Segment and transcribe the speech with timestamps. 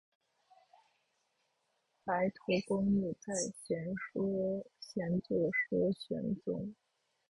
[2.03, 2.33] 白头
[2.67, 3.93] 宫女在，闲
[5.21, 6.73] 坐说玄宗。